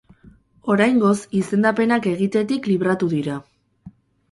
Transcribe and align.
Oraingoz, 0.75 1.11
izendapenak 1.41 2.09
egitetik 2.15 2.73
libratu 2.73 3.13
dira. 3.15 3.39